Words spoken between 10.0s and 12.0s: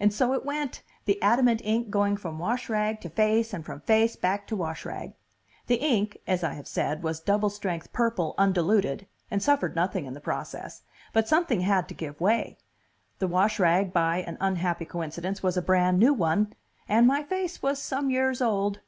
in the process. But something had to